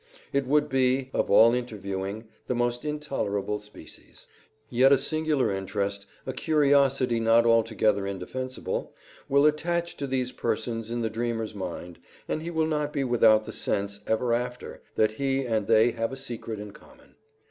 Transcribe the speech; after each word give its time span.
It 0.33 0.47
would 0.47 0.67
be, 0.67 1.11
of 1.13 1.29
all 1.29 1.53
interviewing, 1.53 2.27
the 2.47 2.55
most 2.55 2.83
intolerable 2.85 3.59
species. 3.59 4.25
Yet 4.67 4.91
a 4.91 4.97
singular 4.97 5.53
interest, 5.53 6.07
a 6.25 6.33
curiosity 6.33 7.19
not 7.19 7.45
altogether 7.45 8.07
indefensible, 8.07 8.95
will 9.29 9.45
attach 9.45 9.95
to 9.97 10.07
these 10.07 10.31
persons 10.31 10.89
in 10.89 11.01
the 11.01 11.09
dreamer's 11.11 11.53
mind, 11.53 11.99
and 12.27 12.41
he 12.41 12.49
will 12.49 12.65
not 12.65 12.91
be 12.91 13.03
without 13.03 13.43
the 13.43 13.53
sense, 13.53 13.99
ever 14.07 14.33
after, 14.33 14.81
that 14.95 15.11
he 15.11 15.45
and 15.45 15.67
they 15.67 15.91
have 15.91 16.11
a 16.11 16.17
secret 16.17 16.59
in 16.59 16.71
common. 16.71 17.13